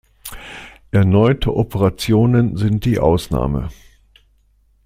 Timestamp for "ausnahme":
2.97-3.69